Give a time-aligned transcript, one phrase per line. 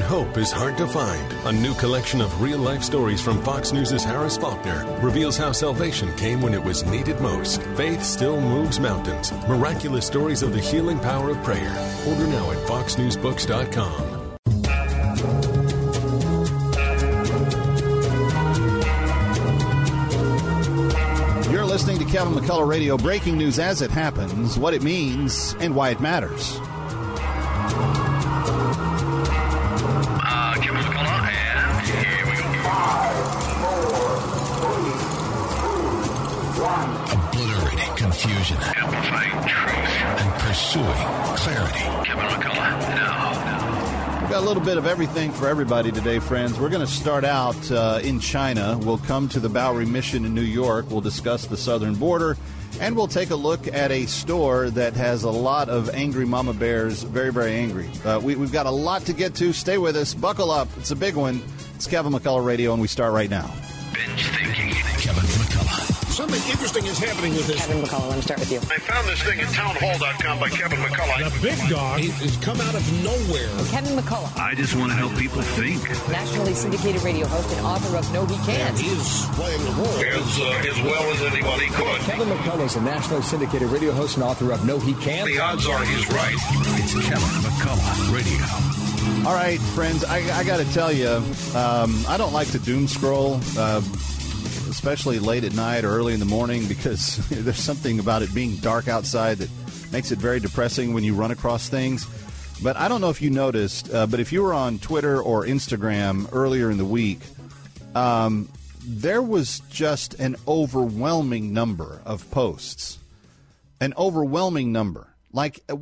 [0.00, 1.32] Hope is hard to find.
[1.46, 6.14] A new collection of real life stories from Fox News' Harris Faulkner reveals how salvation
[6.16, 7.62] came when it was needed most.
[7.76, 9.32] Faith still moves mountains.
[9.48, 11.74] Miraculous stories of the healing power of prayer.
[12.06, 14.16] Order now at foxnewsbooks.com.
[21.52, 25.74] You're listening to Kevin McCullough Radio breaking news as it happens, what it means, and
[25.74, 26.58] why it matters.
[38.18, 40.20] Confusion Amplifying truth.
[40.20, 40.86] and pursuing
[41.36, 41.78] clarity.
[42.04, 44.20] Kevin McCullough, now.
[44.20, 46.58] We've got a little bit of everything for everybody today, friends.
[46.58, 48.76] We're going to start out uh, in China.
[48.82, 50.90] We'll come to the Bowery Mission in New York.
[50.90, 52.36] We'll discuss the southern border.
[52.80, 56.54] And we'll take a look at a store that has a lot of angry mama
[56.54, 57.88] bears, very, very angry.
[58.04, 59.52] Uh, we, we've got a lot to get to.
[59.52, 60.12] Stay with us.
[60.12, 60.68] Buckle up.
[60.76, 61.40] It's a big one.
[61.76, 63.48] It's Kevin McCullough Radio, and we start right now.
[63.94, 64.37] Binge thinking.
[64.37, 64.37] Kevin McCullough.
[66.18, 67.64] Something interesting is happening with this.
[67.64, 68.58] Kevin McCullough, let me start with you.
[68.58, 71.30] I found this thing at townhall.com by Kevin McCullough.
[71.30, 73.46] The big dog has come out of nowhere.
[73.70, 75.78] Kevin McCullough, I just want to help people think.
[76.10, 78.76] nationally syndicated radio host and author of No He Can't.
[78.76, 79.86] He's playing the role.
[79.86, 82.00] As, uh, as well as anybody could.
[82.10, 85.28] Kevin McCullough is a nationally syndicated radio host and author of No He Can't.
[85.30, 86.34] The odds are he's right.
[86.82, 89.24] It's Kevin McCullough Radio.
[89.24, 91.22] All right, friends, I, I got to tell you,
[91.54, 93.82] um, I don't like to doom scroll, uh,
[94.78, 98.54] especially late at night or early in the morning, because there's something about it being
[98.58, 99.50] dark outside that
[99.90, 102.06] makes it very depressing when you run across things.
[102.62, 105.44] But I don't know if you noticed, uh, but if you were on Twitter or
[105.44, 107.18] Instagram earlier in the week,
[107.96, 108.48] um,
[108.84, 113.00] there was just an overwhelming number of posts.
[113.80, 115.08] An overwhelming number.
[115.32, 115.76] Like uh,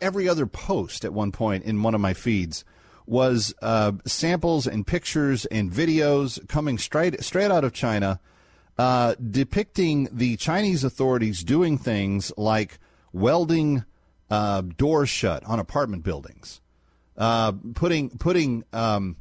[0.00, 2.64] every other post at one point in one of my feeds
[3.06, 8.18] was uh, samples and pictures and videos coming straight straight out of China,
[8.78, 12.78] uh, depicting the Chinese authorities doing things like
[13.12, 13.84] welding
[14.30, 16.60] uh, doors shut on apartment buildings,
[17.18, 19.16] uh, putting putting um,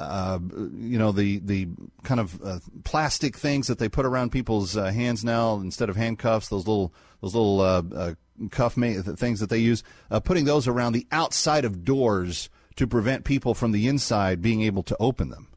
[0.00, 1.68] uh, you know the the
[2.02, 5.96] kind of uh, plastic things that they put around people's uh, hands now instead of
[5.96, 6.48] handcuffs.
[6.48, 8.16] Those little those little
[8.50, 9.82] cuff ma- things that they use,
[10.24, 14.84] putting those around the outside of doors to prevent people from the inside being able
[14.84, 15.47] to open them.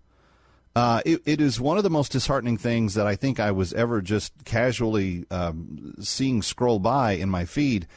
[0.75, 3.73] Uh, it, it is one of the most disheartening things that I think I was
[3.73, 7.87] ever just casually um, seeing scroll by in my feed.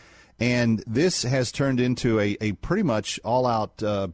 [0.41, 4.09] And this has turned into a, a pretty much all out uh,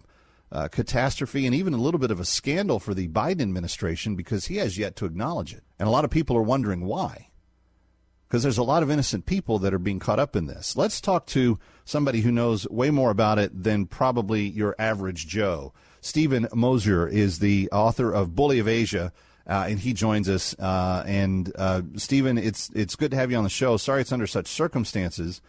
[0.52, 4.46] uh, catastrophe and even a little bit of a scandal for the Biden administration because
[4.46, 5.62] he has yet to acknowledge it.
[5.78, 7.29] And a lot of people are wondering why.
[8.30, 10.76] Because there's a lot of innocent people that are being caught up in this.
[10.76, 15.72] Let's talk to somebody who knows way more about it than probably your average Joe.
[16.00, 19.12] Steven Mosher is the author of Bully of Asia,
[19.48, 20.54] uh, and he joins us.
[20.60, 23.76] Uh, and uh, Steven, it's it's good to have you on the show.
[23.76, 25.42] Sorry it's under such circumstances,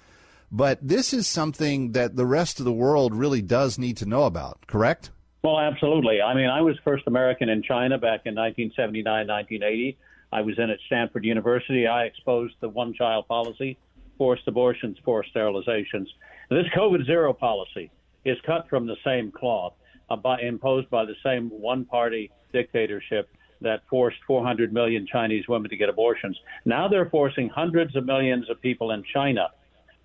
[0.52, 4.24] but this is something that the rest of the world really does need to know
[4.24, 4.66] about.
[4.66, 5.12] Correct?
[5.44, 6.20] Well, absolutely.
[6.20, 9.98] I mean, I was first American in China back in 1979, 1980.
[10.32, 11.88] I was in at Stanford University.
[11.88, 13.78] I exposed the one child policy,
[14.18, 16.08] forced abortions, forced sterilizations.
[16.50, 17.92] This COVID zero policy
[18.26, 19.74] is cut from the same cloth,
[20.10, 23.30] uh, by, imposed by the same one party dictatorship
[23.62, 26.38] that forced 400 million Chinese women to get abortions.
[26.66, 29.50] Now they're forcing hundreds of millions of people in China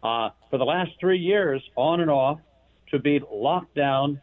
[0.02, 2.38] uh, for the last three years, on and off,
[2.90, 4.20] to be locked down,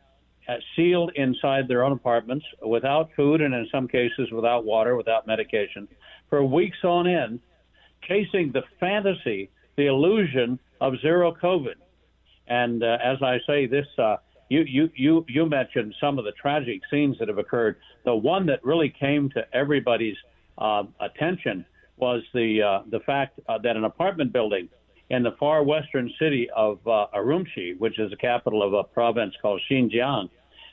[0.76, 5.88] sealed inside their own apartments without food and in some cases without water, without medication,
[6.30, 7.40] for weeks on end,
[8.08, 11.76] chasing the fantasy, the illusion of zero COVID.
[12.48, 14.18] And uh, as I say, this uh,
[14.50, 17.78] you, you you you mentioned some of the tragic scenes that have occurred.
[18.06, 20.18] The one that really came to everybody's
[20.58, 21.66] uh, attention
[21.98, 24.70] was the uh, the fact uh, that an apartment building
[25.10, 29.34] in the far western city of uh, Urumqi, which is the capital of a province
[29.42, 30.30] called Xinjiang,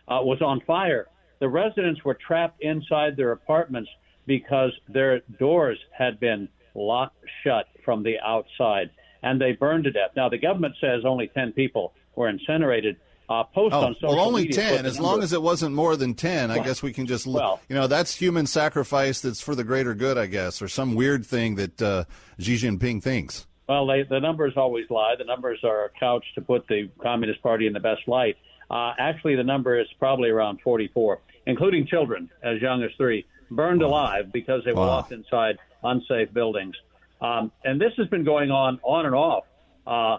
[0.08, 1.08] uh, was on fire.
[1.40, 3.90] The residents were trapped inside their apartments
[4.26, 8.90] because their doors had been locked shut from the outside,
[9.22, 10.10] and they burned to death.
[10.16, 12.96] Now, the government says only 10 people were incinerated.
[13.28, 14.16] Uh, post Oh, on social media.
[14.16, 14.82] well, only media 10.
[14.82, 17.60] the As long as it wasn't more than 10, I guess we can just, well-
[17.68, 21.24] you know, that's human sacrifice that's for the greater good, I guess, or some weird
[21.24, 22.04] thing that uh,
[22.40, 23.46] Xi Jinping thinks.
[23.70, 25.14] Well, they, the numbers always lie.
[25.16, 28.36] The numbers are couched to put the Communist Party in the best light.
[28.68, 33.82] Uh, actually, the number is probably around 44, including children as young as three, burned
[33.82, 34.96] alive because they were Wow.
[34.96, 36.74] locked inside unsafe buildings.
[37.20, 39.44] Um, and this has been going on on and off
[39.86, 40.18] uh,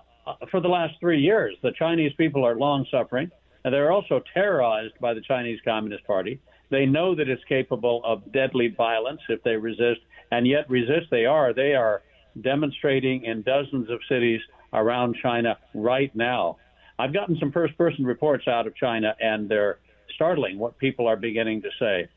[0.50, 1.58] for the last three years.
[1.62, 3.32] The Chinese people are long suffering.
[3.66, 6.40] And they're also terrorized by the Chinese Communist Party.
[6.70, 10.00] They know that it's capable of deadly violence if they resist,
[10.32, 11.54] and yet resist they are.
[11.54, 12.02] They are
[12.40, 14.42] demonstrating in dozens of cities
[14.74, 16.58] around China right now.
[16.98, 19.80] I've gotten some first person reports out of China, and they're
[20.16, 22.08] startling what people are beginning to say.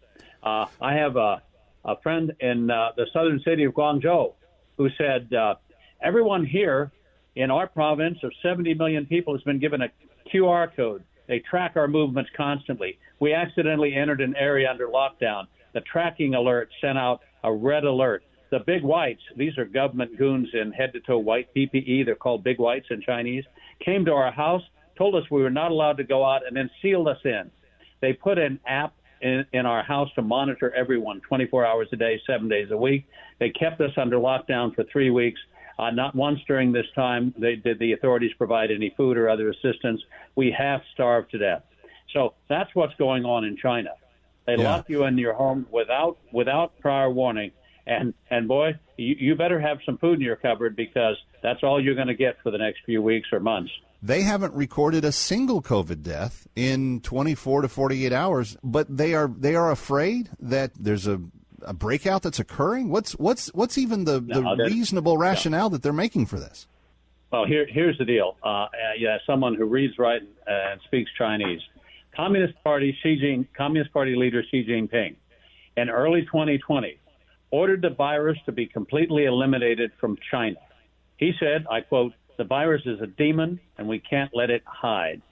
[0.43, 1.43] Uh, I have a,
[1.85, 4.35] a friend in uh, the southern city of Guangzhou
[4.77, 5.55] who said, uh,
[6.03, 6.93] Everyone here
[7.35, 9.89] in our province of 70 million people has been given a
[10.33, 11.03] QR code.
[11.27, 12.99] They track our movements constantly.
[13.21, 15.47] We accidentally entered an area under lockdown.
[15.73, 18.23] The tracking alert sent out a red alert.
[18.55, 22.45] The big whites, these are government goons in head to toe white PPE, they're called
[22.45, 23.43] big whites in Chinese,
[23.85, 24.63] came to our house,
[24.97, 27.51] told us we were not allowed to go out, and then sealed us in.
[28.01, 32.21] They put an app in, in our house to monitor everyone 24 hours a day,
[32.29, 33.07] seven days a week.
[33.41, 35.41] They kept us under lockdown for three weeks.
[35.77, 39.51] Uh, not once during this time they, did the authorities provide any food or other
[39.51, 40.01] assistance.
[40.37, 41.63] We half starved to death.
[42.13, 43.91] So that's what's going on in China.
[44.47, 44.63] They Yeah.
[44.63, 47.51] lock you in your home without without prior warning,
[47.87, 51.83] and and boy, you, you better have some food in your cupboard because that's all
[51.83, 53.71] you're going to get for the next few weeks or months.
[54.03, 59.29] They haven't recorded a single COVID death in 24 to 48 hours, but they are
[59.29, 61.21] they are afraid that there's a,
[61.63, 62.89] a breakout that's occurring.
[62.91, 66.67] What's what's what's even the, No, the reasonable rationale that they're making for this?
[67.33, 68.37] Well, here, here's the deal.
[68.45, 71.61] Uh, uh, yeah, someone who reads, writes, and speaks Chinese.
[72.15, 75.17] Communist Party Xi Jin, Communist Party leader Xi Jinping,
[75.77, 76.97] in early 2020,
[77.55, 80.59] ordered the virus to be completely eliminated from China.
[81.19, 85.23] He said, I quote, "The virus is a demon, and we can't let it hide."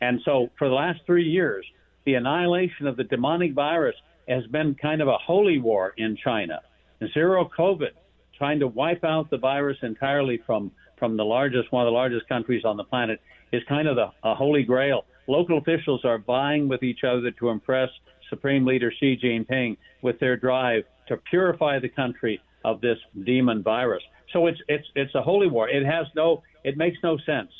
[0.00, 1.66] And so, for the last three years,
[2.04, 3.96] the annihilation of the demonic virus
[4.28, 6.60] has been kind of a holy war in China.
[7.12, 7.94] Zero COVID,
[8.38, 12.28] trying to wipe out the virus entirely from from the largest one of the largest
[12.28, 13.18] countries on the planet,
[13.50, 15.06] is kind of the a holy grail.
[15.26, 17.90] Local officials are vying with each other to impress
[18.30, 24.02] Supreme Leader Xi Jinping with their drive to purify the country of this demon virus.
[24.32, 25.68] So it's it's it's a holy war.
[25.68, 27.50] It has no it makes no sense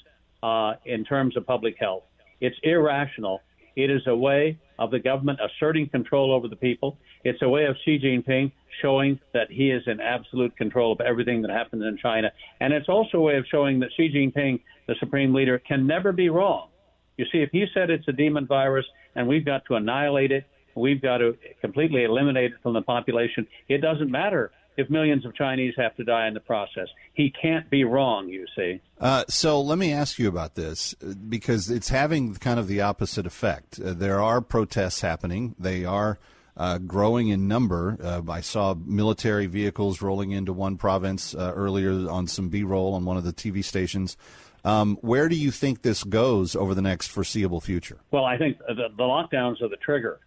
[0.43, 2.05] uh, in terms of public health.
[2.40, 3.40] It's irrational.
[3.76, 6.99] It is a way of the government asserting control over the people.
[7.25, 8.52] It's a way of Xi Jinping
[8.82, 12.31] showing that he is in absolute control of everything that happens in China.
[12.60, 16.12] And it's also a way of showing that Xi Jinping, the supreme leader, can never
[16.12, 16.69] be wrong.
[17.17, 20.44] You see, if he said it's a demon virus and we've got to annihilate it,
[20.76, 25.34] we've got to completely eliminate it from the population, it doesn't matter if millions of
[25.34, 26.88] Chinese have to die in the process.
[27.12, 28.80] He can't be wrong, you see.
[29.00, 33.26] Uh, so let me ask you about this because it's having kind of the opposite
[33.26, 33.78] effect.
[33.80, 35.54] Uh, there are protests happening.
[35.58, 36.18] They are
[36.56, 37.98] uh, growing in number.
[38.02, 43.04] Uh, I saw military vehicles rolling into one province uh, earlier on some B-roll on
[43.04, 44.16] one of the TV stations.
[44.64, 47.98] Um, where do you think this goes over the next foreseeable future?
[48.10, 50.20] Well, I think the, the lockdowns are the trigger.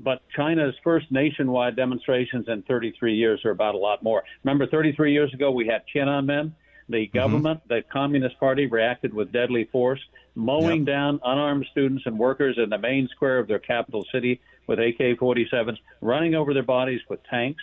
[0.00, 4.24] But China's first nationwide demonstrations in 33 years are about a lot more.
[4.42, 6.52] Remember, 33 years ago, we had Tiananmen.
[6.88, 10.00] The government, the Communist Party, reacted with deadly force,
[10.34, 10.86] mowing Yep.
[10.86, 15.14] down unarmed students and workers in the main square of their capital city with AK
[15.16, 17.62] 47s, running over their bodies with tanks.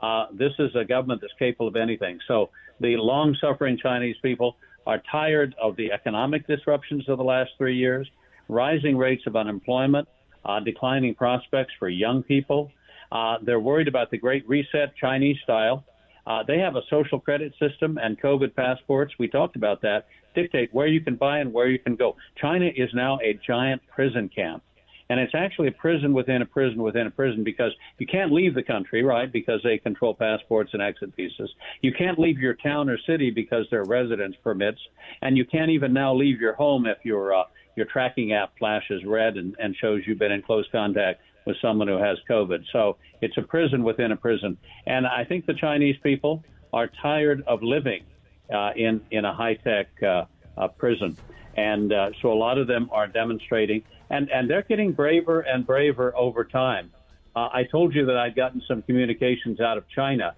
[0.00, 2.20] Uh, this is a government that's capable of anything.
[2.28, 4.56] So the long suffering Chinese people
[4.86, 8.08] are tired of the economic disruptions of the last three years,
[8.48, 10.08] rising rates of unemployment,
[10.44, 12.70] uh, declining prospects for young people.
[13.12, 15.84] Uh, they're worried about the Great Reset Chinese style.
[16.26, 19.14] Uh, they have a social credit system and COVID passports.
[19.18, 20.06] We talked about that.
[20.34, 22.16] Dictate where you can buy and where you can go.
[22.40, 24.62] China is now a giant prison camp.
[25.08, 28.54] And it's actually a prison within a prison within a prison because you can't leave
[28.54, 29.30] the country, right?
[29.30, 31.52] Because they control passports and exit visas.
[31.80, 34.78] You can't leave your town or city because there are residence permits.
[35.20, 37.42] And you can't even now leave your home if your uh,
[37.76, 41.88] your tracking app flashes red and, and shows you've been in close contact with someone
[41.88, 42.64] who has COVID.
[42.72, 44.58] So it's a prison within a prison.
[44.86, 48.04] And I think the Chinese people are tired of living
[48.52, 50.24] uh, in in a high tech uh,
[50.56, 51.16] uh, prison,
[51.56, 55.66] and uh, so a lot of them are demonstrating, and and they're getting braver and
[55.66, 56.90] braver over time.
[57.34, 60.34] Uh, I told you that I'd gotten some communications out of China.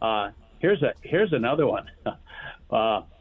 [0.00, 1.88] Uh, here's a here's another one.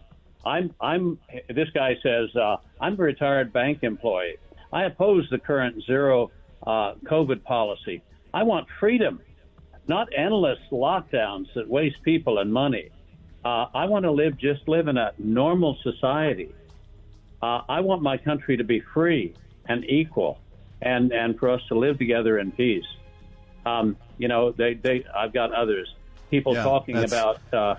[0.46, 1.20] I'm I'm
[1.50, 4.38] this guy says uh, I'm a retired bank employee.
[4.74, 6.32] I oppose the current zero
[6.66, 8.02] uh, COVID policy.
[8.34, 9.22] I want freedom,
[9.88, 12.90] not endless lockdowns that waste people and money.
[13.44, 16.56] Uh, I want to live just live in a normal society.
[17.42, 19.34] Uh, I want my country to be free
[19.66, 20.40] and equal,
[20.82, 22.86] and and for us to live together in peace.
[23.66, 25.88] Um, you know, they they I've got others
[26.32, 27.76] people Yeah, talking about uh,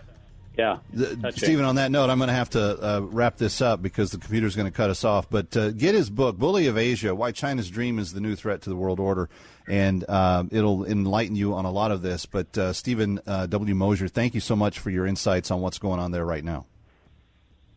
[0.57, 0.79] Yeah.
[0.95, 1.33] Touching.
[1.33, 4.19] Steven, on that note, I'm going to have to uh, wrap this up because the
[4.19, 5.31] computer's going to cut us off.
[5.31, 8.63] But uh, get his book, Bully of Asia Why China's Dream is the New Threat
[8.63, 9.31] to the World Order.
[9.67, 12.27] And uh, it'll enlighten you on a lot of this.
[12.27, 13.75] But uh, Steven uh, W.
[13.75, 16.67] Mosher, thank you so much for your insights on what's going on there right now.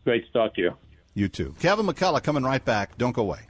[0.04, 0.76] Great to talk to you.
[1.14, 1.54] You too.
[1.60, 2.98] Kevin McCullough coming right back.
[2.98, 3.40] Don't go away.